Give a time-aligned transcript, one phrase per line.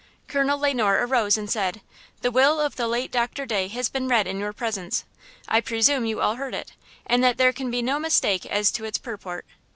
[0.27, 1.81] Colonel Le Noir arose and said:
[2.23, 5.05] "The will of the late Doctor Day has been read in your presence.
[5.47, 6.73] I presume you all heard it,
[7.05, 9.45] and that there can be no mistake as to its purport.